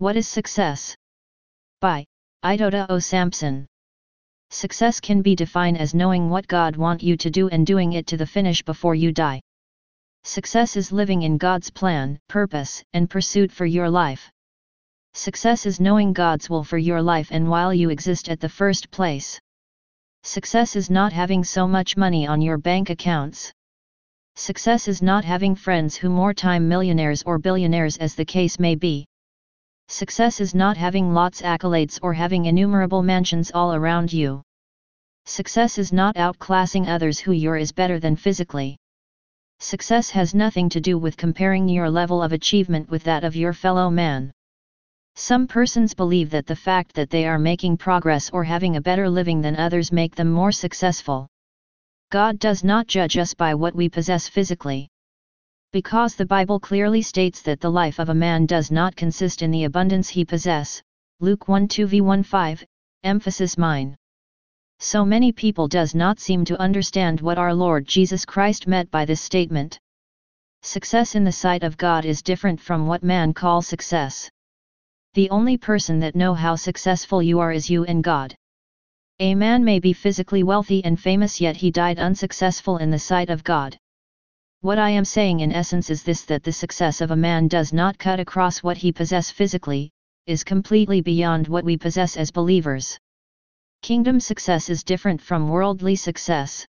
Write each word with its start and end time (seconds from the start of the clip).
What 0.00 0.16
is 0.16 0.26
success? 0.26 0.96
By 1.82 2.06
Idota 2.42 2.86
O. 2.88 2.98
Sampson. 2.98 3.66
Success 4.48 4.98
can 4.98 5.20
be 5.20 5.36
defined 5.36 5.76
as 5.76 5.92
knowing 5.92 6.30
what 6.30 6.48
God 6.48 6.76
want 6.76 7.02
you 7.02 7.18
to 7.18 7.28
do 7.28 7.48
and 7.48 7.66
doing 7.66 7.92
it 7.92 8.06
to 8.06 8.16
the 8.16 8.24
finish 8.24 8.62
before 8.62 8.94
you 8.94 9.12
die. 9.12 9.42
Success 10.24 10.74
is 10.78 10.90
living 10.90 11.20
in 11.20 11.36
God's 11.36 11.70
plan, 11.70 12.18
purpose, 12.30 12.82
and 12.94 13.10
pursuit 13.10 13.52
for 13.52 13.66
your 13.66 13.90
life. 13.90 14.30
Success 15.12 15.66
is 15.66 15.80
knowing 15.80 16.14
God's 16.14 16.48
will 16.48 16.64
for 16.64 16.78
your 16.78 17.02
life 17.02 17.28
and 17.30 17.50
while 17.50 17.74
you 17.74 17.90
exist 17.90 18.30
at 18.30 18.40
the 18.40 18.48
first 18.48 18.90
place. 18.90 19.38
Success 20.22 20.76
is 20.76 20.88
not 20.88 21.12
having 21.12 21.44
so 21.44 21.68
much 21.68 21.98
money 21.98 22.26
on 22.26 22.40
your 22.40 22.56
bank 22.56 22.88
accounts. 22.88 23.52
Success 24.34 24.88
is 24.88 25.02
not 25.02 25.26
having 25.26 25.54
friends 25.54 25.94
who 25.94 26.08
more 26.08 26.32
time 26.32 26.66
millionaires 26.66 27.22
or 27.24 27.38
billionaires 27.38 27.98
as 27.98 28.14
the 28.14 28.24
case 28.24 28.58
may 28.58 28.74
be. 28.74 29.04
Success 29.92 30.40
is 30.40 30.54
not 30.54 30.76
having 30.76 31.12
lots 31.12 31.42
accolades 31.42 31.98
or 32.00 32.14
having 32.14 32.44
innumerable 32.44 33.02
mansions 33.02 33.50
all 33.52 33.74
around 33.74 34.12
you. 34.12 34.40
Success 35.26 35.78
is 35.78 35.92
not 35.92 36.14
outclassing 36.14 36.86
others 36.86 37.18
who 37.18 37.32
you're 37.32 37.56
is 37.56 37.72
better 37.72 37.98
than 37.98 38.14
physically. 38.14 38.76
Success 39.58 40.08
has 40.10 40.32
nothing 40.32 40.68
to 40.68 40.80
do 40.80 40.96
with 40.96 41.16
comparing 41.16 41.68
your 41.68 41.90
level 41.90 42.22
of 42.22 42.32
achievement 42.32 42.88
with 42.88 43.02
that 43.02 43.24
of 43.24 43.34
your 43.34 43.52
fellow 43.52 43.90
man. 43.90 44.30
Some 45.16 45.48
persons 45.48 45.92
believe 45.92 46.30
that 46.30 46.46
the 46.46 46.54
fact 46.54 46.94
that 46.94 47.10
they 47.10 47.26
are 47.26 47.38
making 47.40 47.76
progress 47.78 48.30
or 48.30 48.44
having 48.44 48.76
a 48.76 48.80
better 48.80 49.10
living 49.10 49.40
than 49.40 49.56
others 49.56 49.90
make 49.90 50.14
them 50.14 50.30
more 50.30 50.52
successful. 50.52 51.26
God 52.12 52.38
does 52.38 52.62
not 52.62 52.86
judge 52.86 53.18
us 53.18 53.34
by 53.34 53.56
what 53.56 53.74
we 53.74 53.88
possess 53.88 54.28
physically. 54.28 54.88
Because 55.72 56.16
the 56.16 56.26
Bible 56.26 56.58
clearly 56.58 57.00
states 57.00 57.42
that 57.42 57.60
the 57.60 57.70
life 57.70 58.00
of 58.00 58.08
a 58.08 58.14
man 58.14 58.44
does 58.44 58.72
not 58.72 58.96
consist 58.96 59.40
in 59.40 59.52
the 59.52 59.62
abundance 59.62 60.08
he 60.08 60.24
possess, 60.24 60.82
Luke 61.20 61.46
1 61.46 61.68
2 61.68 61.86
v 61.86 62.00
1 62.00 62.24
5, 62.24 62.64
emphasis 63.04 63.56
mine. 63.56 63.96
So 64.80 65.04
many 65.04 65.30
people 65.30 65.68
does 65.68 65.94
not 65.94 66.18
seem 66.18 66.44
to 66.46 66.60
understand 66.60 67.20
what 67.20 67.38
our 67.38 67.54
Lord 67.54 67.86
Jesus 67.86 68.24
Christ 68.24 68.66
meant 68.66 68.90
by 68.90 69.04
this 69.04 69.20
statement. 69.20 69.78
Success 70.62 71.14
in 71.14 71.22
the 71.22 71.30
sight 71.30 71.62
of 71.62 71.76
God 71.76 72.04
is 72.04 72.20
different 72.20 72.60
from 72.60 72.88
what 72.88 73.04
man 73.04 73.32
calls 73.32 73.68
success. 73.68 74.28
The 75.14 75.30
only 75.30 75.56
person 75.56 76.00
that 76.00 76.16
know 76.16 76.34
how 76.34 76.56
successful 76.56 77.22
you 77.22 77.38
are 77.38 77.52
is 77.52 77.70
you 77.70 77.84
and 77.84 78.02
God. 78.02 78.34
A 79.20 79.36
man 79.36 79.64
may 79.64 79.78
be 79.78 79.92
physically 79.92 80.42
wealthy 80.42 80.84
and 80.84 80.98
famous 80.98 81.40
yet 81.40 81.56
he 81.56 81.70
died 81.70 82.00
unsuccessful 82.00 82.78
in 82.78 82.90
the 82.90 82.98
sight 82.98 83.30
of 83.30 83.44
God. 83.44 83.78
What 84.62 84.78
I 84.78 84.90
am 84.90 85.06
saying 85.06 85.40
in 85.40 85.52
essence 85.52 85.88
is 85.88 86.02
this 86.02 86.22
that 86.24 86.42
the 86.42 86.52
success 86.52 87.00
of 87.00 87.10
a 87.10 87.16
man 87.16 87.48
does 87.48 87.72
not 87.72 87.96
cut 87.96 88.20
across 88.20 88.62
what 88.62 88.76
he 88.76 88.92
possess 88.92 89.30
physically, 89.30 89.90
is 90.26 90.44
completely 90.44 91.00
beyond 91.00 91.48
what 91.48 91.64
we 91.64 91.78
possess 91.78 92.18
as 92.18 92.30
believers. 92.30 92.98
Kingdom 93.80 94.20
success 94.20 94.68
is 94.68 94.84
different 94.84 95.22
from 95.22 95.48
worldly 95.48 95.96
success. 95.96 96.66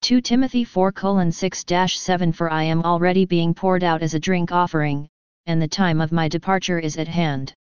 2 0.00 0.22
Timothy 0.22 0.64
4 0.64 0.90
6 1.30 1.64
7 1.66 2.32
For 2.32 2.50
I 2.50 2.62
am 2.62 2.82
already 2.82 3.26
being 3.26 3.52
poured 3.52 3.84
out 3.84 4.02
as 4.02 4.14
a 4.14 4.20
drink 4.20 4.50
offering, 4.50 5.06
and 5.44 5.60
the 5.60 5.68
time 5.68 6.00
of 6.00 6.12
my 6.12 6.28
departure 6.28 6.78
is 6.78 6.96
at 6.96 7.08
hand. 7.08 7.52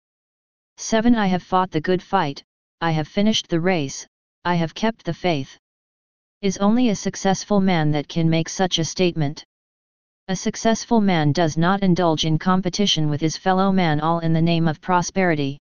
7 0.77 1.13
I 1.13 1.27
have 1.27 1.43
fought 1.43 1.71
the 1.71 1.81
good 1.81 2.01
fight, 2.01 2.41
I 2.79 2.91
have 2.91 3.09
finished 3.09 3.49
the 3.49 3.59
race, 3.59 4.07
I 4.45 4.55
have 4.55 4.73
kept 4.73 5.03
the 5.03 5.13
faith. 5.13 5.59
Is 6.41 6.57
only 6.57 6.89
a 6.89 6.95
successful 6.95 7.61
man 7.61 7.91
that 7.91 8.07
can 8.07 8.27
make 8.27 8.49
such 8.49 8.79
a 8.79 8.83
statement. 8.83 9.45
A 10.27 10.35
successful 10.35 10.99
man 10.99 11.33
does 11.33 11.55
not 11.55 11.83
indulge 11.83 12.25
in 12.25 12.39
competition 12.39 13.11
with 13.11 13.21
his 13.21 13.37
fellow 13.37 13.71
man 13.71 14.01
all 14.01 14.17
in 14.21 14.33
the 14.33 14.41
name 14.41 14.67
of 14.67 14.81
prosperity. 14.81 15.59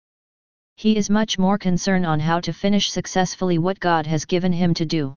He 0.75 0.95
is 0.95 1.09
much 1.09 1.39
more 1.39 1.57
concerned 1.57 2.05
on 2.05 2.19
how 2.19 2.39
to 2.41 2.53
finish 2.53 2.91
successfully 2.91 3.57
what 3.57 3.79
God 3.79 4.05
has 4.05 4.25
given 4.25 4.53
him 4.53 4.75
to 4.75 4.85
do. 4.85 5.15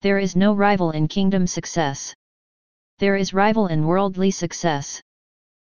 There 0.00 0.16
is 0.16 0.34
no 0.34 0.54
rival 0.54 0.92
in 0.92 1.08
kingdom 1.08 1.46
success. 1.46 2.14
There 3.00 3.16
is 3.16 3.34
rival 3.34 3.66
in 3.66 3.84
worldly 3.84 4.30
success. 4.30 4.98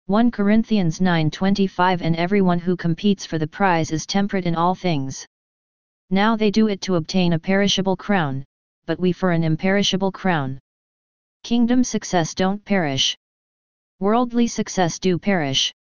1 0.07 0.31
Corinthians 0.31 1.01
9:25 1.01 2.03
And 2.03 2.15
everyone 2.15 2.61
who 2.61 2.77
competes 2.77 3.27
for 3.27 3.39
the 3.39 3.49
prize 3.49 3.91
is 3.91 4.07
temperate 4.07 4.47
in 4.47 4.55
all 4.55 4.77
things. 4.77 5.27
Now 6.09 6.37
they 6.37 6.53
do 6.53 6.69
it 6.69 6.81
to 6.83 6.95
obtain 6.95 7.33
a 7.33 7.41
perishable 7.41 7.97
crown, 7.97 8.45
but 8.87 8.99
we 8.99 9.13
for 9.13 9.31
an 9.31 9.45
imperishable 9.45 10.13
crown. 10.13 10.59
Kingdom 11.43 11.85
success 11.85 12.35
don't 12.35 12.65
perish. 12.65 13.17
Worldly 14.01 14.47
success 14.47 14.99
do 14.99 15.19
perish. 15.19 15.73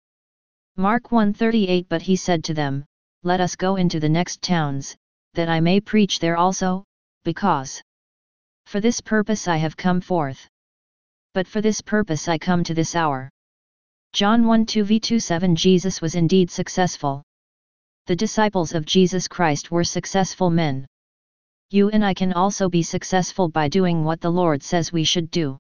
Mark 0.77 1.11
1:38 1.11 1.87
But 1.89 2.03
he 2.03 2.17
said 2.17 2.43
to 2.45 2.55
them, 2.55 2.85
Let 3.23 3.41
us 3.41 3.57
go 3.57 3.77
into 3.77 4.01
the 4.01 4.09
next 4.09 4.43
towns, 4.43 4.97
that 5.35 5.49
I 5.49 5.61
may 5.61 5.81
preach 5.81 6.19
there 6.19 6.37
also, 6.37 6.85
because 7.25 7.83
for 8.67 8.81
this 8.81 9.01
purpose 9.01 9.49
I 9.49 9.57
have 9.57 9.77
come 9.77 10.01
forth. 10.01 10.49
But 11.35 11.47
for 11.47 11.61
this 11.61 11.81
purpose 11.81 12.29
I 12.29 12.39
come 12.39 12.65
to 12.65 12.75
this 12.75 12.95
hour. 12.95 13.31
John 14.13 14.47
1 14.47 14.67
2 14.67 14.85
v 14.85 15.01
2 15.01 15.19
7 15.19 15.57
Jesus 15.57 16.01
was 16.01 16.15
indeed 16.15 16.51
successful. 16.51 17.23
The 18.07 18.17
disciples 18.17 18.75
of 18.75 18.85
Jesus 18.85 19.29
Christ 19.29 19.71
were 19.71 19.85
successful 19.85 20.51
men. 20.51 20.87
You 21.73 21.89
and 21.89 22.05
I 22.05 22.13
can 22.13 22.35
also 22.35 22.69
be 22.69 22.83
successful 22.83 23.49
by 23.49 23.69
doing 23.69 24.05
what 24.05 24.21
the 24.21 24.29
Lord 24.29 24.63
says 24.63 24.93
we 24.93 25.05
should 25.05 25.31
do. 25.31 25.57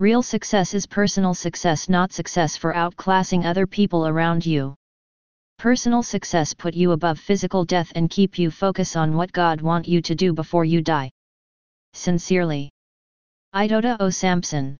Real 0.00 0.24
success 0.24 0.74
is 0.74 0.88
personal 0.88 1.34
success 1.34 1.88
not 1.88 2.12
success 2.12 2.56
for 2.56 2.74
outclassing 2.74 3.44
other 3.44 3.64
people 3.64 4.08
around 4.08 4.44
you. 4.44 4.74
Personal 5.56 6.02
success 6.02 6.52
put 6.52 6.74
you 6.74 6.90
above 6.90 7.20
physical 7.20 7.64
death 7.64 7.92
and 7.94 8.10
keep 8.10 8.40
you 8.40 8.50
focus 8.50 8.96
on 8.96 9.14
what 9.14 9.30
God 9.30 9.60
want 9.60 9.86
you 9.86 10.02
to 10.02 10.16
do 10.16 10.32
before 10.32 10.64
you 10.64 10.82
die. 10.82 11.12
Sincerely. 11.92 12.68
Idota 13.54 13.98
O. 14.00 14.10
Sampson 14.10 14.76